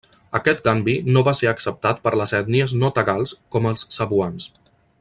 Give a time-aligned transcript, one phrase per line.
[0.37, 4.49] Aquest canvi no va ser acceptat per les ètnies no tagals com els cebuans.